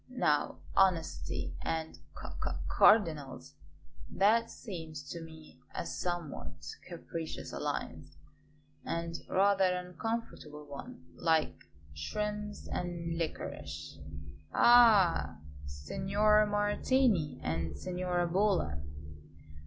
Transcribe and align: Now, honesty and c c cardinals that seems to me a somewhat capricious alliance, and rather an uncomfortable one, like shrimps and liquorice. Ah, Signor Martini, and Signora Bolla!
Now, 0.09 0.61
honesty 0.75 1.55
and 1.61 1.95
c 1.97 2.01
c 2.43 2.49
cardinals 2.67 3.53
that 4.09 4.49
seems 4.49 5.07
to 5.11 5.21
me 5.21 5.61
a 5.75 5.85
somewhat 5.85 6.57
capricious 6.87 7.53
alliance, 7.53 8.17
and 8.83 9.15
rather 9.29 9.63
an 9.65 9.85
uncomfortable 9.89 10.65
one, 10.65 11.05
like 11.13 11.65
shrimps 11.93 12.67
and 12.67 13.15
liquorice. 13.15 13.99
Ah, 14.51 15.37
Signor 15.67 16.47
Martini, 16.47 17.39
and 17.43 17.77
Signora 17.77 18.25
Bolla! 18.25 18.81